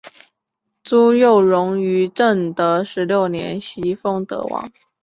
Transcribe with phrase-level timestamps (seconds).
[0.83, 4.71] 朱佑榕于正德十六年袭封德王。